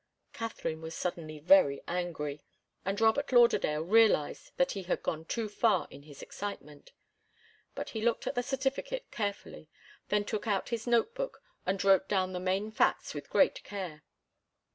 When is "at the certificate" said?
8.25-9.11